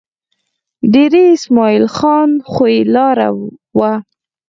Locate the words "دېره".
0.91-1.23